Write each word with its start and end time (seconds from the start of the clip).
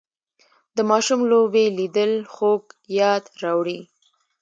د 0.75 0.77
ماشوم 0.89 1.19
لوبې 1.31 1.65
لیدل 1.77 2.11
خوږ 2.33 2.63
یاد 2.99 3.23
راوړي 3.43 3.79